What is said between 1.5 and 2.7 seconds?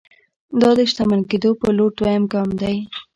پر لور دويم ګام